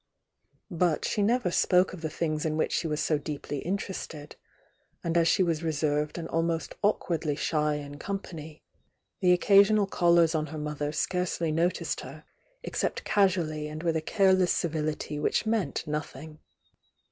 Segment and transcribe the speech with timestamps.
[0.71, 4.35] But she never spoke of the things m which she was so deeply interested,
[5.03, 8.61] and as she was reserved and ahnost awkwardly shy in com pany,
[9.19, 12.23] the occasional callers on her mother scarce ly noticed her,
[12.63, 16.39] except casually and with a careless civihty which meant nothing.